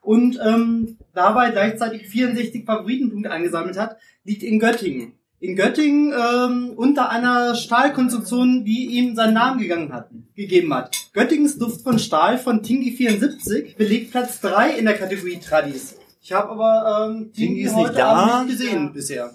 und 0.00 0.40
ähm, 0.42 0.96
dabei 1.12 1.50
gleichzeitig 1.50 2.08
64 2.08 2.64
Favoritenpunkte 2.64 3.30
eingesammelt 3.30 3.78
hat, 3.78 3.98
liegt 4.24 4.42
in 4.42 4.58
Göttingen. 4.58 5.18
In 5.38 5.54
Göttingen 5.54 6.14
ähm, 6.14 6.72
unter 6.76 7.10
einer 7.10 7.54
Stahlkonstruktion, 7.54 8.64
die 8.64 8.86
ihm 8.86 9.14
seinen 9.14 9.34
Namen 9.34 9.60
gegangen 9.60 9.92
hat, 9.92 10.08
gegeben 10.38 10.72
hat. 10.74 10.96
Göttingens 11.12 11.58
Duft 11.58 11.82
von 11.82 11.98
Stahl 11.98 12.38
von 12.38 12.62
Tingi74 12.62 13.76
belegt 13.76 14.10
Platz 14.12 14.40
3 14.40 14.70
in 14.78 14.84
der 14.86 14.96
Kategorie 14.96 15.38
Tradis. 15.38 15.96
Ich 16.20 16.32
habe 16.32 16.50
aber 16.50 17.08
ähm, 17.10 17.32
Tingi 17.32 17.62
ist 17.62 17.74
heute 17.74 17.88
nicht 17.90 17.98
da. 18.00 18.08
Abend 18.12 18.48
nicht 18.48 18.58
gesehen 18.58 18.92
bisher. 18.92 19.30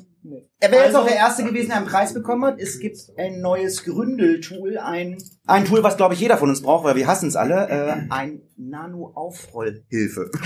Er 0.59 0.71
wäre 0.71 0.85
jetzt 0.85 0.95
Also- 0.95 0.99
auch 0.99 1.05
der 1.07 1.17
Erste 1.17 1.43
gewesen, 1.43 1.67
der 1.67 1.77
einen 1.77 1.85
Preis 1.85 2.13
bekommen 2.13 2.45
hat. 2.45 2.57
Es 2.59 2.79
gibt 2.79 2.97
ein 3.17 3.41
neues 3.41 3.83
Gründel-Tool, 3.83 4.77
ein, 4.77 5.17
ein 5.47 5.65
Tool, 5.65 5.83
was, 5.83 5.97
glaube 5.97 6.13
ich, 6.13 6.21
jeder 6.21 6.37
von 6.37 6.47
uns 6.49 6.61
braucht, 6.61 6.85
weil 6.85 6.95
wir 6.95 7.07
hassen 7.07 7.27
es 7.27 7.35
alle, 7.35 7.67
äh, 7.67 7.95
ein 8.09 8.41
Nano-Aufrollhilfe. 8.55 10.31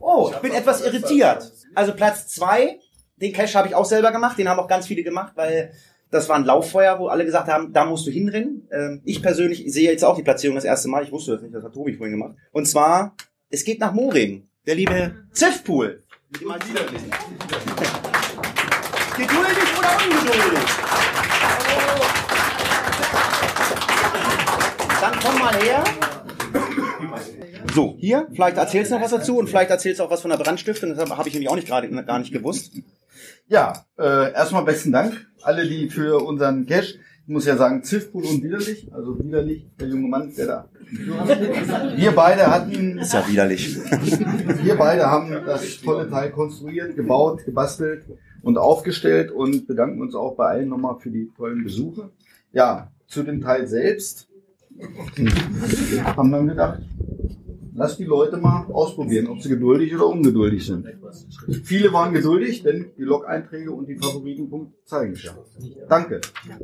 Oh, 0.00 0.30
ich 0.32 0.38
bin 0.38 0.52
etwas 0.52 0.80
irritiert. 0.84 1.50
Also 1.74 1.92
Platz 1.94 2.28
zwei, 2.28 2.78
den 3.20 3.32
Cache 3.32 3.54
habe 3.54 3.68
ich 3.68 3.74
auch 3.74 3.84
selber 3.84 4.12
gemacht, 4.12 4.38
den 4.38 4.48
haben 4.48 4.60
auch 4.60 4.68
ganz 4.68 4.86
viele 4.86 5.02
gemacht, 5.02 5.32
weil 5.36 5.72
das 6.10 6.28
war 6.28 6.36
ein 6.36 6.44
Lauffeuer, 6.44 6.98
wo 6.98 7.08
alle 7.08 7.24
gesagt 7.24 7.48
haben, 7.48 7.72
da 7.72 7.84
musst 7.84 8.06
du 8.06 8.10
hinrennen. 8.10 8.68
Ähm, 8.72 9.02
ich 9.04 9.22
persönlich 9.22 9.64
sehe 9.66 9.90
jetzt 9.90 10.04
auch 10.04 10.16
die 10.16 10.22
Platzierung 10.22 10.54
das 10.54 10.64
erste 10.64 10.88
Mal. 10.88 11.02
Ich 11.02 11.12
wusste 11.12 11.32
das 11.32 11.42
nicht, 11.42 11.54
das 11.54 11.64
hat 11.64 11.74
Tobi 11.74 11.92
vorhin 11.94 12.18
gemacht. 12.18 12.36
Und 12.52 12.66
zwar, 12.66 13.14
es 13.50 13.64
geht 13.64 13.80
nach 13.80 13.92
Moring. 13.92 14.48
Der 14.66 14.74
liebe 14.74 15.14
Ziffpool. 15.32 16.02
Mit 16.30 16.42
dem. 16.42 16.48
Geduldig 19.16 19.78
oder 19.78 19.90
ungeduldig? 20.04 20.60
Dann 25.00 25.12
komm 25.22 25.38
mal 25.38 25.54
her. 25.54 25.84
So, 27.74 27.96
hier, 27.98 28.26
vielleicht 28.32 28.56
erzählst 28.56 28.90
du 28.90 28.96
noch 28.96 29.02
was 29.02 29.10
dazu 29.10 29.38
und 29.38 29.48
vielleicht 29.48 29.70
erzählst 29.70 30.00
du 30.00 30.04
auch 30.04 30.10
was 30.10 30.22
von 30.22 30.30
der 30.30 30.38
Brandstiftung. 30.38 30.94
Das 30.94 31.10
habe 31.10 31.28
ich 31.28 31.34
nämlich 31.34 31.50
auch 31.50 31.56
nicht 31.56 31.68
gerade 31.68 31.88
gar 32.04 32.18
nicht 32.18 32.32
gewusst. 32.32 32.72
Ja, 33.48 33.84
äh, 33.98 34.32
erstmal 34.32 34.64
besten 34.64 34.92
Dank 34.92 35.26
alle, 35.42 35.66
die 35.66 35.88
für 35.88 36.24
unseren 36.24 36.66
Cash 36.66 36.94
Ich 37.26 37.32
muss 37.32 37.46
ja 37.46 37.56
sagen, 37.56 37.82
Ziffpool 37.82 38.24
und 38.24 38.42
widerlich, 38.42 38.88
also 38.92 39.18
widerlich, 39.18 39.66
der 39.78 39.88
junge 39.88 40.08
Mann, 40.08 40.32
der 40.36 40.46
da. 40.46 40.68
Wir 41.96 42.12
beide 42.12 42.46
hatten, 42.46 42.98
Ist 42.98 43.12
ja 43.12 43.28
widerlich. 43.28 43.76
wir 44.62 44.74
beide 44.76 45.06
haben 45.06 45.30
das 45.44 45.80
tolle 45.82 46.08
Teil 46.08 46.30
konstruiert, 46.30 46.96
gebaut, 46.96 47.44
gebastelt 47.44 48.04
und 48.42 48.56
aufgestellt 48.56 49.30
und 49.30 49.66
bedanken 49.66 50.00
uns 50.00 50.14
auch 50.14 50.36
bei 50.36 50.46
allen 50.46 50.68
nochmal 50.68 50.96
für 50.98 51.10
die 51.10 51.30
tollen 51.36 51.62
Besuche. 51.64 52.10
Ja, 52.52 52.90
zu 53.06 53.22
dem 53.22 53.42
Teil 53.42 53.66
selbst 53.66 54.28
haben 56.16 56.30
wir 56.30 56.42
gedacht, 56.44 56.80
lass 57.78 57.96
die 57.96 58.04
Leute 58.04 58.36
mal 58.36 58.66
ausprobieren, 58.72 59.28
ob 59.28 59.40
sie 59.40 59.48
geduldig 59.48 59.94
oder 59.94 60.08
ungeduldig 60.08 60.66
sind. 60.66 60.86
Viele 61.64 61.92
waren 61.92 62.12
geduldig, 62.12 62.62
denn 62.62 62.90
die 62.98 63.04
Log-Einträge 63.04 63.70
und 63.70 63.88
die 63.88 63.96
Favoritenpunkte 63.96 64.76
zeigen 64.84 65.12
es 65.12 65.22
ja. 65.22 65.38
Danke. 65.88 66.20
Zwei 66.20 66.58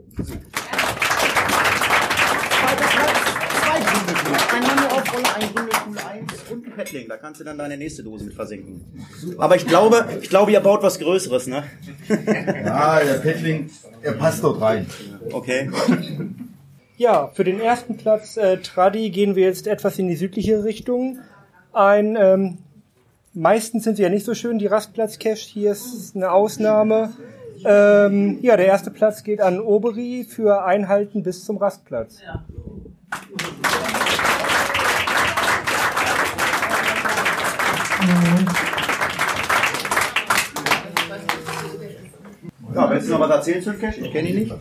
Gründepool. 3.80 4.36
Ein 4.52 4.62
Manuaufroller, 4.62 5.36
ein 5.36 5.54
Gründepool 5.54 5.98
1 5.98 6.32
und 6.50 6.66
ein 6.66 6.72
Paddling. 6.72 7.08
Da 7.08 7.16
kannst 7.16 7.40
du 7.40 7.44
dann 7.44 7.58
deine 7.58 7.76
nächste 7.76 8.02
Dose 8.02 8.24
mit 8.24 8.34
versenken. 8.34 8.84
Aber 9.38 9.56
ich 9.56 9.66
glaube, 9.66 10.06
ich 10.20 10.28
glaube, 10.28 10.52
ihr 10.52 10.60
baut 10.60 10.82
was 10.82 10.98
Größeres, 10.98 11.46
ne? 11.46 11.64
Ja, 12.08 13.04
der 13.04 13.14
Pettling, 13.14 13.70
er 14.02 14.12
passt 14.12 14.42
dort 14.42 14.60
rein. 14.60 14.86
Okay. 15.30 15.70
Ja, 16.96 17.28
für 17.28 17.44
den 17.44 17.60
ersten 17.60 17.96
Platz 17.96 18.36
äh, 18.36 18.58
Tradi 18.58 19.10
gehen 19.10 19.34
wir 19.34 19.44
jetzt 19.44 19.66
etwas 19.66 19.98
in 19.98 20.08
die 20.08 20.16
südliche 20.16 20.62
Richtung. 20.62 21.18
Ein, 21.72 22.16
ähm, 22.16 22.58
meistens 23.32 23.84
sind 23.84 23.96
sie 23.96 24.04
ja 24.04 24.08
nicht 24.08 24.24
so 24.24 24.34
schön, 24.34 24.58
die 24.58 24.66
Rastplatz-Cache. 24.66 25.34
Hier 25.34 25.72
ist 25.72 26.14
eine 26.14 26.30
Ausnahme. 26.30 27.12
Ähm, 27.64 28.38
ja, 28.42 28.56
der 28.56 28.66
erste 28.66 28.90
Platz 28.90 29.24
geht 29.24 29.40
an 29.40 29.60
Oberi 29.60 30.24
für 30.28 30.64
Einhalten 30.64 31.22
bis 31.22 31.44
zum 31.44 31.56
Rastplatz. 31.56 32.20
Ja, 32.24 32.44
willst 42.74 43.08
du 43.08 43.12
noch 43.12 43.20
was 43.20 43.30
erzählen 43.30 43.62
zu 43.62 43.74
Cache? 43.74 44.00
Ich 44.00 44.12
kenne 44.12 44.28
ihn 44.28 44.38
nicht. 44.40 44.54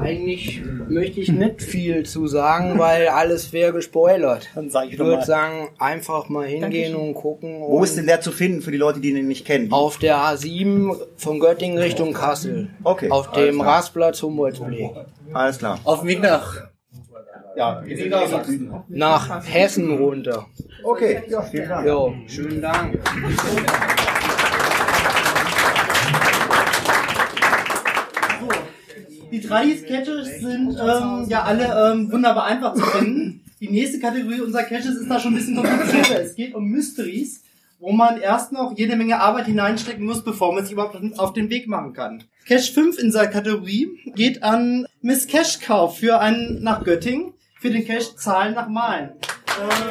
Eigentlich 0.00 0.62
möchte 0.88 1.20
ich 1.20 1.30
nicht 1.30 1.62
viel 1.62 2.04
zu 2.04 2.26
sagen, 2.26 2.78
weil 2.78 3.08
alles 3.08 3.52
wäre 3.52 3.72
gespoilert. 3.72 4.48
Dann 4.54 4.70
sag 4.70 4.86
Ich 4.86 4.92
ich 4.92 4.98
doch 4.98 5.06
würde 5.06 5.24
sagen, 5.24 5.68
einfach 5.78 6.28
mal 6.28 6.46
hingehen 6.46 6.94
und 6.96 7.14
gucken. 7.14 7.60
Wo 7.60 7.78
und 7.78 7.84
ist 7.84 7.96
denn 7.96 8.06
der 8.06 8.20
zu 8.20 8.32
finden 8.32 8.62
für 8.62 8.70
die 8.70 8.76
Leute, 8.78 9.00
die 9.00 9.10
ihn 9.10 9.28
nicht 9.28 9.46
kennen? 9.46 9.72
Auf 9.72 9.98
der 9.98 10.16
A7 10.16 10.96
von 11.16 11.40
Göttingen 11.40 11.78
Richtung 11.78 12.12
Kassel. 12.12 12.70
Okay. 12.82 13.10
Auf 13.10 13.30
dem 13.32 13.60
Rastplatz 13.60 14.22
Humboldtpflege. 14.22 15.06
Alles 15.32 15.58
klar. 15.58 15.78
Auf 15.84 16.00
dem 16.00 16.08
Weg 16.08 16.22
nach. 16.22 16.68
Ja, 17.56 17.82
Nach 18.88 19.46
Hessen 19.46 19.96
runter. 19.96 20.46
Okay, 20.82 21.22
ja, 21.28 21.40
vielen 21.42 21.68
Dank. 21.68 21.86
Jo, 21.86 22.14
schönen 22.26 22.60
Dank. 22.60 22.98
Die 29.34 29.40
drei 29.40 29.76
Sketches 29.76 30.40
sind 30.42 30.78
ähm, 30.80 31.26
ja 31.28 31.42
alle 31.42 31.90
ähm, 31.90 32.12
wunderbar 32.12 32.44
einfach 32.44 32.74
zu 32.74 32.82
finden. 32.82 33.40
Die 33.58 33.68
nächste 33.68 33.98
Kategorie 33.98 34.40
unserer 34.40 34.62
Caches 34.62 34.94
ist 34.94 35.10
da 35.10 35.18
schon 35.18 35.32
ein 35.32 35.34
bisschen 35.34 35.56
komplizierter. 35.56 36.22
Es 36.22 36.36
geht 36.36 36.54
um 36.54 36.68
Mysteries, 36.68 37.42
wo 37.80 37.90
man 37.90 38.20
erst 38.20 38.52
noch 38.52 38.78
jede 38.78 38.94
Menge 38.94 39.18
Arbeit 39.18 39.46
hineinstecken 39.46 40.06
muss, 40.06 40.22
bevor 40.22 40.54
man 40.54 40.62
sich 40.62 40.74
überhaupt 40.74 40.96
auf 41.18 41.32
den 41.32 41.50
Weg 41.50 41.66
machen 41.66 41.94
kann. 41.94 42.22
Cache 42.46 42.72
5 42.72 42.96
in 42.96 43.06
dieser 43.06 43.26
Kategorie 43.26 43.88
geht 44.14 44.44
an 44.44 44.86
Miss 45.02 45.26
Cash 45.26 45.58
Kauf 45.58 45.98
für 45.98 46.20
einen 46.20 46.62
nach 46.62 46.84
Göttingen 46.84 47.32
für 47.60 47.70
den 47.70 47.84
Cache 47.84 48.14
Zahlen 48.14 48.54
nach 48.54 48.68
Malen. 48.68 49.14
Hast 49.48 49.82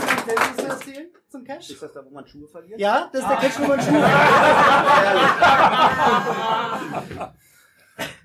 du 0.00 0.06
noch 0.06 0.26
selbst 0.26 0.66
was 0.66 0.80
zu 1.28 1.33
Cache? 1.44 1.72
Ist 1.72 1.82
das 1.82 1.92
da, 1.92 2.04
wo 2.04 2.10
man 2.10 2.26
Schuhe 2.26 2.48
verliert? 2.48 2.80
Ja, 2.80 3.08
das 3.12 3.22
ist 3.22 3.28
der 3.28 3.36
Cache, 3.36 3.62
wo 3.62 3.66
man 3.68 3.80
Schuhe 3.80 3.98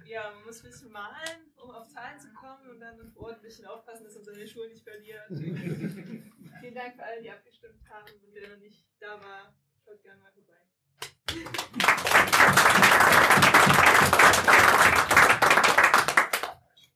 Ja, 0.09 0.31
man 0.33 0.43
muss 0.45 0.63
ein 0.63 0.71
bisschen 0.71 0.91
malen, 0.91 1.53
um 1.61 1.69
auf 1.71 1.87
Zahlen 1.87 2.19
zu 2.19 2.29
kommen 2.33 2.67
und 2.71 2.79
dann 2.79 2.97
vor 3.13 3.27
Ort 3.27 3.35
ein 3.35 3.41
bisschen 3.43 3.67
aufpassen, 3.67 4.05
dass 4.05 4.15
man 4.15 4.23
seine 4.23 4.47
Schuhe 4.47 4.67
nicht 4.67 4.83
verliert. 4.83 5.21
Vielen 5.29 6.75
Dank 6.75 6.95
für 6.95 7.03
alle, 7.03 7.21
die 7.21 7.29
abgestimmt 7.29 7.87
haben 7.89 8.11
und 8.25 8.33
wer 8.33 8.49
noch 8.49 8.57
nicht 8.57 8.87
da 8.99 9.21
war, 9.21 9.53
schaut 9.85 10.01
gerne 10.01 10.19
mal 10.19 10.31
vorbei. 10.31 10.55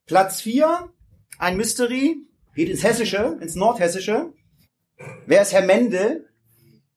Platz 0.06 0.42
4, 0.42 0.92
ein 1.38 1.56
Mystery, 1.56 2.26
geht 2.54 2.68
ins 2.68 2.82
Hessische, 2.82 3.38
ins 3.40 3.54
Nordhessische. 3.54 4.34
Wer 5.26 5.40
ist 5.40 5.54
Herr 5.54 5.64
Mendel? 5.64 6.28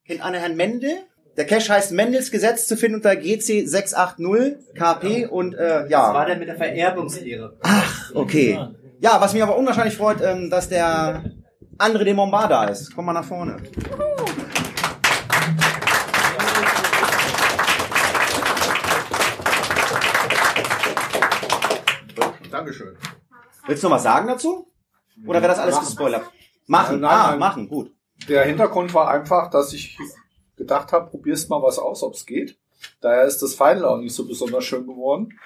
Kennt 0.05 0.21
einer 0.21 0.39
Herrn 0.39 0.57
Mendel? 0.57 0.97
Der 1.37 1.45
Cache 1.45 1.69
heißt 1.71 1.93
Mendels 1.93 2.29
Gesetz 2.29 2.67
zu 2.67 2.75
finden 2.75 2.95
unter 2.95 3.15
GC 3.15 3.65
680 3.65 4.75
KP 4.75 5.27
und 5.27 5.53
äh, 5.53 5.59
war 5.59 5.89
ja. 5.89 6.25
der 6.25 6.35
mit 6.35 6.49
der 6.49 6.57
Vererbungslehre. 6.57 7.57
Ach, 7.61 8.11
okay. 8.13 8.59
Ja, 8.99 9.21
was 9.21 9.31
mich 9.33 9.41
aber 9.41 9.55
unwahrscheinlich 9.55 9.95
freut, 9.95 10.21
ähm, 10.21 10.49
dass 10.49 10.67
der 10.67 11.23
andere 11.77 12.03
de 12.03 12.13
Montbar 12.13 12.49
da 12.49 12.65
ist. 12.65 12.93
Komm 12.93 13.05
mal 13.05 13.13
nach 13.13 13.23
vorne. 13.23 13.57
Dankeschön. 22.51 22.97
Willst 23.67 23.83
du 23.83 23.87
noch 23.87 23.95
was 23.95 24.03
sagen 24.03 24.27
dazu? 24.27 24.67
Oder 25.25 25.41
wäre 25.41 25.51
das 25.51 25.59
alles 25.59 25.79
gespoilert? 25.79 26.29
Machen, 26.65 26.99
Nein, 26.99 27.09
ah, 27.09 27.29
nein. 27.29 27.39
machen, 27.39 27.69
gut. 27.69 27.96
Der 28.27 28.43
Hintergrund 28.43 28.93
war 28.93 29.09
einfach, 29.09 29.49
dass 29.49 29.73
ich 29.73 29.97
gedacht 30.55 30.91
habe, 30.91 31.09
probierst 31.09 31.49
mal 31.49 31.61
was 31.61 31.79
aus, 31.79 32.03
ob 32.03 32.13
es 32.13 32.25
geht. 32.25 32.57
Daher 33.01 33.23
ist 33.23 33.41
das 33.41 33.55
Final 33.55 33.85
auch 33.85 33.97
nicht 33.97 34.13
so 34.13 34.27
besonders 34.27 34.65
schön 34.65 34.85
geworden. 34.85 35.39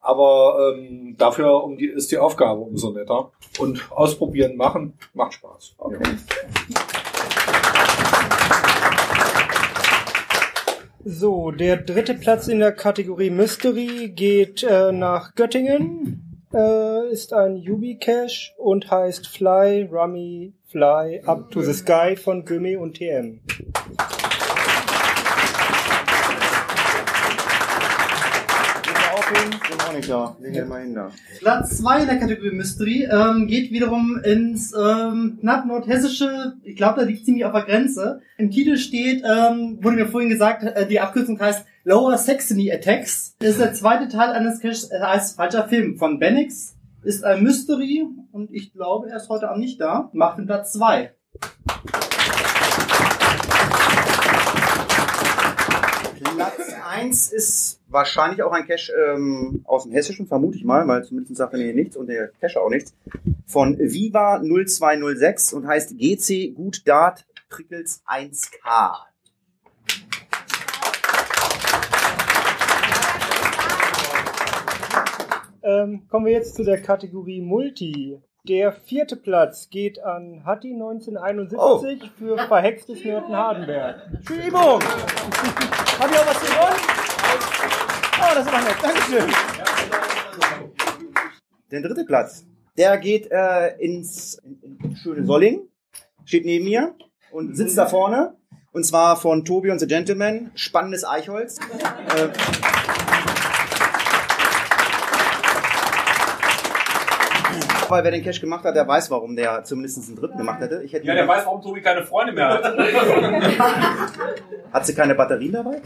Aber 0.00 0.74
ähm, 0.74 1.16
dafür 1.18 1.64
um 1.64 1.76
die, 1.76 1.86
ist 1.86 2.12
die 2.12 2.18
Aufgabe 2.18 2.60
umso 2.60 2.92
netter. 2.92 3.32
Und 3.58 3.90
ausprobieren, 3.90 4.56
machen, 4.56 4.96
macht 5.12 5.34
Spaß. 5.34 5.74
Okay. 5.78 6.16
So, 11.04 11.50
der 11.50 11.78
dritte 11.78 12.14
Platz 12.14 12.48
in 12.48 12.58
der 12.58 12.72
Kategorie 12.72 13.30
Mystery 13.30 14.12
geht 14.14 14.62
äh, 14.62 14.92
nach 14.92 15.34
Göttingen, 15.34 16.27
äh, 16.54 17.10
ist 17.10 17.32
ein 17.32 17.56
Yubi-Cache 17.56 18.54
und 18.56 18.90
heißt 18.90 19.26
Fly, 19.26 19.88
Rummy, 19.90 20.54
Fly, 20.66 21.22
Up 21.26 21.50
to 21.50 21.62
the 21.62 21.72
Sky 21.72 22.16
von 22.16 22.44
Gümme 22.44 22.78
und 22.78 22.96
TM. 22.96 23.40
Da. 30.94 31.12
Platz 31.38 31.78
2 31.78 32.00
in 32.00 32.06
der 32.06 32.18
Kategorie 32.18 32.52
Mystery 32.52 33.08
ähm, 33.10 33.46
geht 33.46 33.70
wiederum 33.70 34.20
ins 34.24 34.72
ähm, 34.72 35.38
knapp 35.40 35.66
nordhessische, 35.66 36.54
ich 36.62 36.76
glaube, 36.76 37.00
da 37.00 37.06
liegt 37.06 37.24
ziemlich 37.24 37.44
auf 37.44 37.52
der 37.52 37.62
Grenze. 37.62 38.20
Im 38.38 38.50
Titel 38.50 38.76
steht, 38.76 39.22
ähm, 39.24 39.78
wurde 39.82 39.96
mir 39.96 40.06
vorhin 40.06 40.30
gesagt, 40.30 40.62
äh, 40.62 40.86
die 40.86 41.00
Abkürzung 41.00 41.38
heißt 41.38 41.64
Lower 41.88 42.18
Saxony 42.18 42.70
Attacks. 42.70 43.34
Ist 43.40 43.58
der 43.58 43.72
zweite 43.72 44.08
Teil 44.08 44.32
eines 44.32 44.60
Caches, 44.60 44.90
äh, 44.90 45.00
heißt 45.00 45.36
falscher 45.36 45.66
Film 45.68 45.96
von 45.96 46.18
Benix. 46.18 46.76
Ist 47.02 47.24
ein 47.24 47.42
Mystery 47.42 48.06
und 48.30 48.52
ich 48.52 48.74
glaube, 48.74 49.08
er 49.08 49.16
ist 49.16 49.30
heute 49.30 49.48
Abend 49.48 49.62
nicht 49.62 49.80
da. 49.80 50.10
Macht 50.12 50.36
den 50.36 50.44
Platz 50.44 50.74
2. 50.74 51.14
Platz 56.36 56.74
1 56.90 57.32
ist 57.32 57.80
wahrscheinlich 57.88 58.42
auch 58.42 58.52
ein 58.52 58.66
Cache 58.66 58.92
ähm, 58.92 59.62
aus 59.64 59.84
dem 59.84 59.92
Hessischen, 59.92 60.26
vermute 60.26 60.58
ich 60.58 60.64
mal, 60.66 60.86
weil 60.86 61.04
zumindest 61.04 61.36
sagt 61.36 61.54
er 61.54 61.58
mir 61.58 61.72
nichts 61.72 61.96
und 61.96 62.08
der 62.08 62.28
Cache 62.38 62.60
auch 62.60 62.68
nichts. 62.68 62.92
Von 63.46 63.78
Viva 63.78 64.42
0206 64.42 65.54
und 65.54 65.66
heißt 65.66 65.96
GC 65.96 66.54
Gut 66.54 66.86
Dart 66.86 67.24
Prickles 67.48 68.02
1K. 68.06 69.08
Ähm, 75.68 76.08
kommen 76.08 76.24
wir 76.24 76.32
jetzt 76.32 76.54
zu 76.54 76.64
der 76.64 76.80
Kategorie 76.80 77.42
Multi. 77.42 78.18
Der 78.48 78.72
vierte 78.72 79.16
Platz 79.16 79.68
geht 79.68 80.02
an 80.02 80.42
Hatti 80.46 80.72
1971 80.72 82.10
für 82.18 82.38
verhextes 82.38 83.04
Nörten 83.04 83.36
Hardenberg. 83.36 84.00
Schiebung! 84.26 84.80
Hab 84.80 86.10
ich 86.10 86.18
auch 86.18 86.26
was 86.26 86.40
gewonnen? 86.40 86.76
Oh, 88.18 88.34
das 88.34 88.46
ist 88.46 88.54
aber 88.54 88.64
nett. 88.64 88.76
Dankeschön. 88.82 89.30
Der 91.70 91.82
dritte 91.82 92.04
Platz. 92.06 92.46
Der 92.78 92.96
geht 92.96 93.30
äh, 93.30 93.76
ins 93.76 94.36
in, 94.38 94.78
in 94.82 94.96
schöne 94.96 95.26
Solling, 95.26 95.68
steht 96.24 96.46
neben 96.46 96.64
mir 96.64 96.94
und 97.30 97.54
sitzt 97.54 97.76
da 97.76 97.84
vorne 97.84 98.34
Und 98.72 98.84
zwar 98.84 99.16
von 99.16 99.44
Tobi 99.44 99.70
und 99.70 99.80
The 99.80 99.86
Gentleman. 99.86 100.50
Spannendes 100.54 101.06
Eichholz. 101.06 101.58
Äh, 101.58 102.28
weil 107.90 108.04
wer 108.04 108.10
den 108.10 108.22
Cash 108.22 108.40
gemacht 108.40 108.64
hat, 108.64 108.76
der 108.76 108.86
weiß, 108.86 109.10
warum 109.10 109.36
der 109.36 109.64
zumindest 109.64 110.06
einen 110.08 110.16
dritten 110.16 110.38
gemacht 110.38 110.60
hätte. 110.60 110.82
Ich 110.84 110.92
hätte 110.92 111.06
Ja, 111.06 111.14
der 111.14 111.28
weiß, 111.28 111.46
warum 111.46 111.62
Tobi 111.62 111.80
keine 111.80 112.04
Freunde 112.04 112.32
mehr 112.32 112.48
hat. 112.48 112.64
Hat 114.72 114.86
sie 114.86 114.94
keine 114.94 115.14
Batterien 115.14 115.52
dabei? 115.52 115.80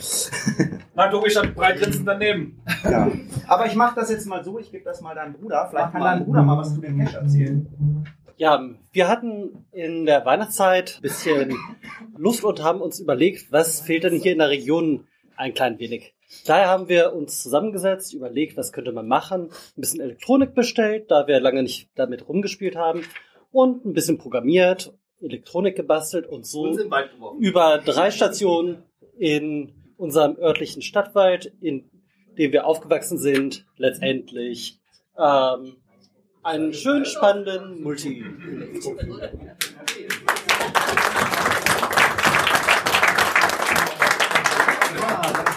Nein, 0.95 1.11
Tobi 1.11 1.31
stand 1.31 1.55
breit 1.55 1.79
grinsend 1.79 2.07
daneben. 2.07 2.61
Ja. 2.85 3.11
Aber 3.47 3.67
ich 3.67 3.75
mache 3.75 3.95
das 3.95 4.11
jetzt 4.11 4.27
mal 4.27 4.43
so, 4.43 4.59
ich 4.59 4.71
gebe 4.71 4.85
das 4.85 5.01
mal 5.01 5.15
deinem 5.15 5.35
Bruder. 5.35 5.69
Vielleicht 5.71 5.93
kann 5.93 6.03
dein 6.03 6.25
Bruder 6.25 6.43
mal 6.43 6.59
was 6.59 6.75
zu 6.75 6.81
dem 6.81 6.99
Cash 6.99 7.15
erzählen. 7.15 8.05
Ja, 8.37 8.61
wir 8.93 9.09
hatten 9.09 9.67
in 9.73 10.05
der 10.05 10.25
Weihnachtszeit 10.25 10.97
ein 10.99 11.03
bisschen 11.03 11.57
Luft 12.17 12.45
und 12.45 12.63
haben 12.63 12.81
uns 12.81 12.99
überlegt, 12.99 13.53
was 13.53 13.81
fehlt 13.81 14.05
denn 14.05 14.15
hier 14.15 14.33
in 14.33 14.39
der 14.39 14.49
Region 14.49 15.07
ein 15.37 15.55
klein 15.55 15.79
wenig. 15.79 16.15
Daher 16.47 16.69
haben 16.69 16.89
wir 16.89 17.13
uns 17.13 17.43
zusammengesetzt, 17.43 18.15
überlegt, 18.15 18.57
was 18.57 18.73
könnte 18.73 18.93
man 18.93 19.07
machen, 19.07 19.51
ein 19.77 19.81
bisschen 19.81 20.01
Elektronik 20.01 20.55
bestellt, 20.55 21.11
da 21.11 21.27
wir 21.27 21.41
lange 21.41 21.63
nicht 21.63 21.91
damit 21.95 22.29
rumgespielt 22.29 22.77
haben. 22.77 23.05
Und 23.51 23.85
ein 23.85 23.93
bisschen 23.93 24.19
programmiert, 24.19 24.95
Elektronik 25.21 25.77
gebastelt 25.77 26.27
und 26.27 26.47
so 26.47 26.77
über 27.39 27.79
drei 27.79 28.11
Stationen 28.11 28.83
in 29.19 29.73
unserem 29.97 30.37
örtlichen 30.39 30.83
Stadtwald, 30.83 31.53
in 31.61 31.91
dem 32.39 32.53
wir 32.53 32.67
aufgewachsen 32.67 33.19
sind, 33.19 33.67
letztendlich 33.77 34.81
ähm, 35.19 35.77
einen 36.43 36.73
schön 36.73 37.05
spannenden 37.05 37.83
Multi. 37.83 38.25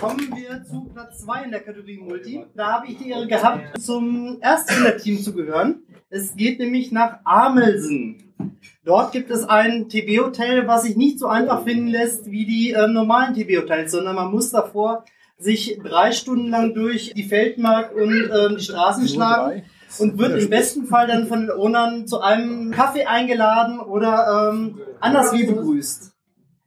kommen 0.05 0.35
wir 0.35 0.63
zu 0.63 0.87
Platz 0.93 1.23
2 1.23 1.45
in 1.45 1.51
der 1.51 1.61
Kategorie 1.61 1.97
Multi. 1.97 2.45
Da 2.55 2.73
habe 2.73 2.87
ich 2.87 2.97
die 2.97 3.09
Ehre 3.09 3.25
gehabt, 3.25 3.81
zum 3.81 4.37
Erstfinderteam 4.39 5.19
zu 5.19 5.33
gehören. 5.33 5.81
Es 6.09 6.35
geht 6.35 6.59
nämlich 6.59 6.91
nach 6.91 7.19
Amelsen. 7.23 8.35
Dort 8.83 9.13
gibt 9.13 9.31
es 9.31 9.43
ein 9.43 9.89
TB-Hotel, 9.89 10.67
was 10.67 10.83
sich 10.83 10.95
nicht 10.95 11.17
so 11.17 11.25
einfach 11.25 11.63
finden 11.63 11.87
lässt 11.87 12.29
wie 12.29 12.45
die 12.45 12.71
ähm, 12.71 12.93
normalen 12.93 13.33
TB-Hotels, 13.33 13.91
sondern 13.91 14.15
man 14.15 14.29
muss 14.31 14.51
davor 14.51 15.05
sich 15.39 15.79
drei 15.83 16.11
Stunden 16.11 16.49
lang 16.49 16.75
durch 16.75 17.11
die 17.15 17.23
Feldmark 17.23 17.95
und 17.95 18.29
ähm, 18.31 18.57
die 18.57 18.63
Straßen 18.63 19.07
schlagen 19.07 19.63
und 19.97 20.19
wird 20.19 20.39
im 20.39 20.49
besten 20.51 20.85
Fall 20.85 21.07
dann 21.07 21.25
von 21.25 21.47
den 21.47 21.51
Ownern 21.51 22.05
zu 22.05 22.21
einem 22.21 22.69
Kaffee 22.69 23.05
eingeladen 23.05 23.79
oder 23.79 24.51
ähm, 24.53 24.79
anders 24.99 25.33
wie 25.33 25.47
begrüßt. 25.47 26.14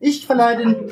Ich 0.01 0.27
verleihe 0.27 0.59
den 0.59 0.87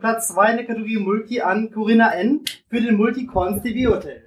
Platz 0.00 0.28
2 0.34 0.50
in 0.50 0.56
der 0.56 0.66
Kategorie 0.66 0.98
Multi 0.98 1.40
an 1.40 1.70
Corinna 1.70 2.12
N. 2.14 2.40
für 2.68 2.80
den 2.80 2.96
Multi-Cons 2.96 3.62
TV 3.62 3.94
Hotel. 3.94 4.24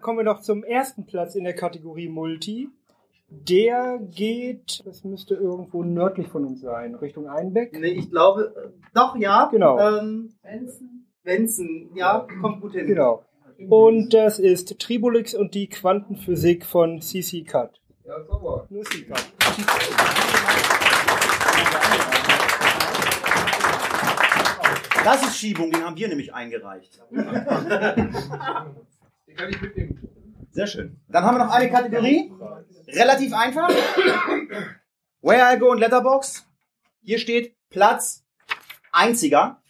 Kommen 0.00 0.18
wir 0.18 0.24
noch 0.24 0.40
zum 0.40 0.62
ersten 0.62 1.04
Platz 1.04 1.34
in 1.34 1.42
der 1.42 1.54
Kategorie 1.56 2.08
Multi. 2.08 2.68
Der 3.28 3.98
geht, 3.98 4.82
das 4.86 5.02
müsste 5.02 5.34
irgendwo 5.34 5.82
nördlich 5.82 6.28
von 6.28 6.44
uns 6.44 6.60
sein, 6.60 6.94
Richtung 6.94 7.28
Einbeck. 7.28 7.76
Nee, 7.76 7.88
ich 7.88 8.08
glaube, 8.08 8.54
äh, 8.56 8.68
doch, 8.94 9.16
ja. 9.16 9.48
Genau. 9.50 9.80
Ähm, 9.80 10.32
Wenzen, 11.24 11.90
ja, 11.96 12.24
kommt 12.40 12.60
gut 12.60 12.74
hin. 12.74 12.86
Genau. 12.86 13.24
Und 13.68 14.14
das 14.14 14.38
ist 14.38 14.78
Tribulix 14.78 15.34
und 15.34 15.54
die 15.54 15.68
Quantenphysik 15.68 16.64
von 16.64 17.02
CC 17.02 17.42
Cut. 17.42 17.80
Ja, 18.04 18.22
sauber. 18.24 18.66
Nur 18.70 18.84
CC 18.84 19.04
Cut. 19.04 19.26
Das 25.04 25.22
ist 25.22 25.36
Schiebung, 25.38 25.70
den 25.70 25.84
haben 25.84 25.96
wir 25.96 26.08
nämlich 26.08 26.32
eingereicht. 26.34 27.00
Den 27.10 27.24
kann 29.36 29.50
ich 29.50 29.60
mitnehmen. 29.62 30.08
Sehr 30.50 30.66
schön. 30.66 31.00
Dann 31.08 31.24
haben 31.24 31.36
wir 31.36 31.44
noch 31.44 31.52
eine 31.52 31.70
Kategorie. 31.70 32.32
Relativ 32.88 33.32
einfach. 33.32 33.68
Where 35.22 35.54
I 35.54 35.58
Go 35.58 35.70
und 35.70 35.78
Letterbox. 35.78 36.46
Hier 37.02 37.18
steht 37.18 37.54
Platz 37.70 38.24
einziger. 38.92 39.62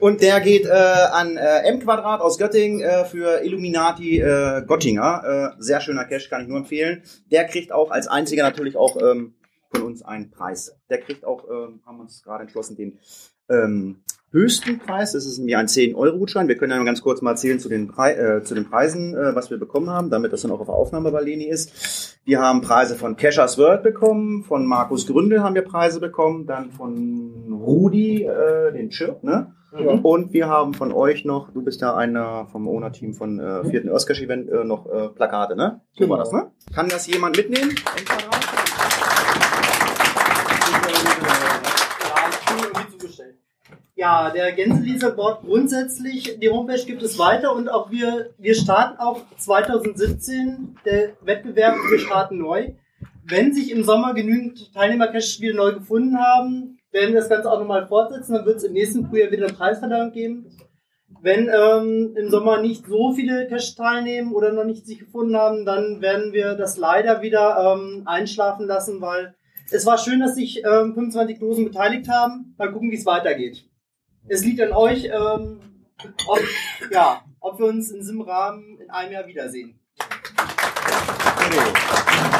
Und 0.00 0.20
der 0.20 0.40
geht 0.40 0.66
äh, 0.66 0.70
an 0.70 1.36
äh, 1.36 1.68
M 1.68 1.80
Quadrat 1.80 2.20
aus 2.20 2.38
Göttingen 2.38 2.80
äh, 2.80 3.04
für 3.04 3.42
Illuminati 3.42 4.18
äh, 4.18 4.62
Gottinger. 4.66 5.54
Äh, 5.58 5.62
sehr 5.62 5.80
schöner 5.80 6.04
Cash, 6.04 6.28
kann 6.28 6.42
ich 6.42 6.48
nur 6.48 6.58
empfehlen. 6.58 7.02
Der 7.30 7.44
kriegt 7.44 7.72
auch 7.72 7.90
als 7.90 8.08
einziger 8.08 8.42
natürlich 8.42 8.76
auch 8.76 8.96
ähm, 9.00 9.34
von 9.72 9.82
uns 9.82 10.02
einen 10.02 10.30
Preis. 10.30 10.76
Der 10.90 10.98
kriegt 10.98 11.24
auch, 11.24 11.44
ähm, 11.48 11.80
haben 11.86 11.98
wir 11.98 12.02
uns 12.02 12.22
gerade 12.22 12.42
entschlossen, 12.42 12.76
den 12.76 12.98
ähm, 13.48 14.02
höchsten 14.32 14.78
Preis. 14.78 15.12
Das 15.12 15.24
ist 15.26 15.38
nämlich 15.38 15.56
ein 15.56 15.66
10-Euro-Gutschein. 15.66 16.48
Wir 16.48 16.56
können 16.56 16.72
ja 16.72 16.78
mal 16.78 16.84
ganz 16.84 17.02
kurz 17.02 17.22
mal 17.22 17.32
erzählen 17.32 17.58
zu 17.58 17.68
den, 17.68 17.88
Pre 17.88 18.16
äh, 18.16 18.42
zu 18.42 18.54
den 18.54 18.68
Preisen, 18.68 19.14
äh, 19.14 19.34
was 19.34 19.50
wir 19.50 19.58
bekommen 19.58 19.90
haben, 19.90 20.10
damit 20.10 20.32
das 20.32 20.42
dann 20.42 20.50
auch 20.50 20.60
auf 20.60 20.68
Aufnahme 20.68 21.10
bei 21.10 21.22
Leni 21.22 21.44
ist. 21.44 22.18
Wir 22.24 22.40
haben 22.40 22.60
Preise 22.60 22.96
von 22.96 23.16
Cashers 23.16 23.58
World 23.58 23.82
bekommen, 23.82 24.42
von 24.44 24.66
Markus 24.66 25.06
Gründel 25.06 25.42
haben 25.42 25.54
wir 25.54 25.62
Preise 25.62 26.00
bekommen, 26.00 26.46
dann 26.46 26.70
von 26.70 27.60
Rudi, 27.64 28.24
äh, 28.24 28.72
den 28.72 28.90
Chirp, 28.90 29.22
ne? 29.22 29.52
Und 30.02 30.32
wir 30.32 30.48
haben 30.48 30.72
von 30.72 30.90
euch 30.90 31.24
noch, 31.24 31.52
du 31.52 31.62
bist 31.62 31.82
ja 31.82 31.94
einer 31.94 32.46
vom 32.46 32.66
Owner-Team 32.66 33.12
von 33.14 33.38
äh, 33.38 33.64
vierten 33.64 33.90
Oscar-Event, 33.90 34.48
äh, 34.48 34.64
noch 34.64 34.86
äh, 34.86 35.08
Plakate, 35.08 35.54
ne? 35.54 35.82
So 35.98 36.08
war 36.08 36.18
das, 36.18 36.32
ne? 36.32 36.50
Kann 36.74 36.88
das 36.88 37.06
jemand 37.06 37.36
mitnehmen? 37.36 37.74
Ja, 43.98 44.28
der 44.28 44.52
Gänselieser 44.52 45.10
Board 45.12 45.40
grundsätzlich, 45.42 46.38
die 46.38 46.50
Homepage 46.50 46.84
gibt 46.84 47.02
es 47.02 47.18
weiter 47.18 47.56
und 47.56 47.70
auch 47.70 47.90
wir, 47.90 48.28
wir 48.36 48.54
starten 48.54 48.98
auch 48.98 49.22
2017, 49.38 50.76
der 50.84 51.14
Wettbewerb, 51.22 51.76
wir 51.90 51.98
starten 51.98 52.36
neu. 52.36 52.72
Wenn 53.24 53.54
sich 53.54 53.70
im 53.70 53.84
Sommer 53.84 54.12
genügend 54.12 54.74
Teilnehmer-Cash-Spiele 54.74 55.54
neu 55.54 55.72
gefunden 55.72 56.18
haben, 56.18 56.78
werden 56.92 57.14
wir 57.14 57.20
das 57.20 57.30
Ganze 57.30 57.50
auch 57.50 57.58
nochmal 57.58 57.86
fortsetzen, 57.86 58.34
dann 58.34 58.44
wird 58.44 58.58
es 58.58 58.64
im 58.64 58.74
nächsten 58.74 59.08
Frühjahr 59.08 59.30
wieder 59.30 59.46
eine 59.46 59.56
Preisverleihung 59.56 60.12
geben. 60.12 60.54
Wenn 61.22 61.48
ähm, 61.48 62.14
im 62.18 62.28
Sommer 62.28 62.60
nicht 62.60 62.86
so 62.86 63.14
viele 63.14 63.46
Cash 63.48 63.76
teilnehmen 63.76 64.34
oder 64.34 64.52
noch 64.52 64.64
nicht 64.64 64.84
sich 64.84 64.98
gefunden 64.98 65.36
haben, 65.36 65.64
dann 65.64 66.02
werden 66.02 66.34
wir 66.34 66.52
das 66.54 66.76
leider 66.76 67.22
wieder 67.22 67.78
ähm, 67.78 68.02
einschlafen 68.04 68.66
lassen, 68.66 69.00
weil 69.00 69.34
es 69.70 69.86
war 69.86 69.96
schön, 69.96 70.20
dass 70.20 70.34
sich 70.34 70.58
ähm, 70.58 70.92
25 70.92 71.38
Dosen 71.38 71.64
beteiligt 71.64 72.10
haben. 72.10 72.54
Mal 72.58 72.70
gucken, 72.70 72.90
wie 72.90 72.96
es 72.96 73.06
weitergeht. 73.06 73.64
Es 74.28 74.44
liegt 74.44 74.60
an 74.60 74.72
euch, 74.72 75.04
ähm, 75.04 75.60
ob, 76.26 76.40
ja, 76.90 77.22
ob 77.40 77.58
wir 77.58 77.66
uns 77.66 77.90
in 77.90 78.00
diesem 78.00 78.20
Rahmen 78.20 78.78
in 78.80 78.90
einem 78.90 79.12
Jahr 79.12 79.26
wiedersehen. 79.26 79.78
Okay. 79.98 82.35